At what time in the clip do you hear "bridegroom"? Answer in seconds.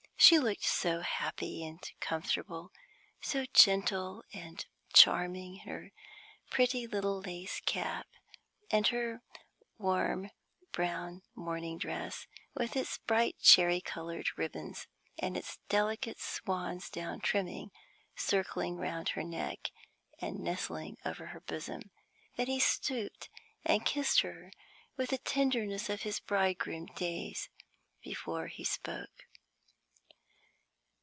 26.19-26.85